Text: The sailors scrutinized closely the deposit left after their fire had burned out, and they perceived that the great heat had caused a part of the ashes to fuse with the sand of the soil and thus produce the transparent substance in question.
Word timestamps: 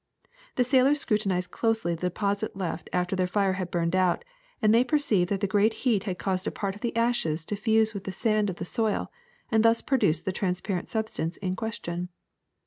The 0.55 0.63
sailors 0.63 0.99
scrutinized 0.99 1.51
closely 1.51 1.93
the 1.93 2.07
deposit 2.07 2.55
left 2.55 2.89
after 2.91 3.15
their 3.15 3.27
fire 3.27 3.53
had 3.53 3.69
burned 3.69 3.95
out, 3.95 4.25
and 4.59 4.73
they 4.73 4.83
perceived 4.83 5.29
that 5.29 5.41
the 5.41 5.45
great 5.47 5.73
heat 5.85 6.05
had 6.05 6.17
caused 6.17 6.47
a 6.47 6.51
part 6.51 6.73
of 6.73 6.81
the 6.81 6.95
ashes 6.95 7.45
to 7.45 7.55
fuse 7.55 7.93
with 7.93 8.05
the 8.05 8.11
sand 8.11 8.49
of 8.49 8.55
the 8.55 8.65
soil 8.65 9.11
and 9.51 9.63
thus 9.63 9.83
produce 9.83 10.19
the 10.19 10.31
transparent 10.31 10.87
substance 10.87 11.37
in 11.37 11.55
question. 11.55 12.09